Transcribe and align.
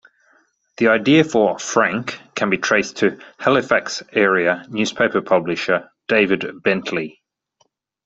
The 0.77 0.87
idea 0.87 1.23
for 1.23 1.59
"Frank" 1.59 2.17
can 2.33 2.49
be 2.49 2.57
traced 2.57 2.97
to 2.97 3.19
Halifax-area 3.37 4.65
newspaper 4.67 5.21
publisher 5.21 5.91
David 6.07 6.63
Bentley. 6.63 7.21